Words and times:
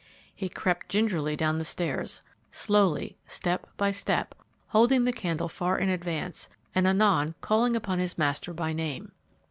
He 0.33 0.49
crept 0.49 0.89
gingerly 0.89 1.35
down 1.35 1.59
the 1.59 1.63
stairs, 1.63 2.23
slowly 2.51 3.19
step 3.27 3.67
by 3.77 3.91
step, 3.91 4.33
holding 4.69 5.03
the 5.03 5.13
candle 5.13 5.47
far 5.47 5.77
in 5.77 5.89
advance, 5.89 6.49
and 6.73 6.87
anon 6.87 7.35
calling 7.39 7.75
upon 7.75 7.99
his 7.99 8.17
master 8.17 8.51
by 8.51 8.73
name. 8.73 9.11